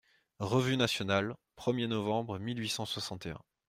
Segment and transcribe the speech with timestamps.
[0.39, 3.41] REVUE NATIONALE, premier novembre mille huit cent soixante et un.